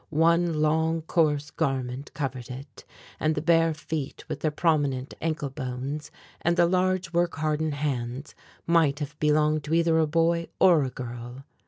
[0.09, 2.85] One long coarse garment covered it,
[3.19, 6.09] and the bare feet with their prominent ankle bones
[6.41, 8.33] and the large work hardened hands
[8.65, 11.45] might have belonged to either a boy or a girl.